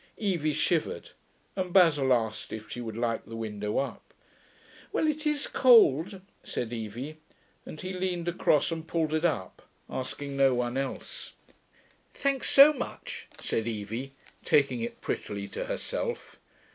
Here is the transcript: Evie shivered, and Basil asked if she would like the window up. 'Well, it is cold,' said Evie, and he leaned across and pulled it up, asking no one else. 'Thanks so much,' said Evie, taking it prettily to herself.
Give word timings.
Evie 0.17 0.51
shivered, 0.53 1.11
and 1.55 1.71
Basil 1.71 2.11
asked 2.11 2.51
if 2.51 2.71
she 2.71 2.81
would 2.81 2.97
like 2.97 3.23
the 3.27 3.35
window 3.35 3.77
up. 3.77 4.15
'Well, 4.91 5.05
it 5.05 5.27
is 5.27 5.45
cold,' 5.45 6.21
said 6.43 6.73
Evie, 6.73 7.17
and 7.67 7.79
he 7.79 7.93
leaned 7.93 8.27
across 8.27 8.71
and 8.71 8.87
pulled 8.87 9.13
it 9.13 9.25
up, 9.25 9.61
asking 9.87 10.35
no 10.35 10.55
one 10.55 10.75
else. 10.75 11.33
'Thanks 12.15 12.49
so 12.49 12.73
much,' 12.73 13.27
said 13.39 13.67
Evie, 13.67 14.13
taking 14.43 14.81
it 14.81 15.01
prettily 15.01 15.47
to 15.49 15.65
herself. 15.65 16.39